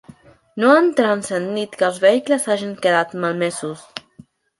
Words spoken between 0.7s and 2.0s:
han transcendit que els